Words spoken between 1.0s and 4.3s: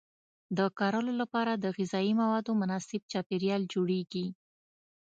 لپاره د غذایي موادو مناسب چاپیریال جوړیږي.